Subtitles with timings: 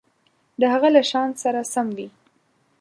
[0.59, 2.07] د هغه له شأن سره سم وي.